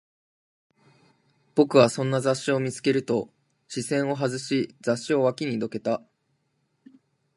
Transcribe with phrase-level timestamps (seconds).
[1.53, 3.31] 僕はそんな雑誌を見つけると、
[3.67, 6.01] 視線を外し、雑誌を脇にどけた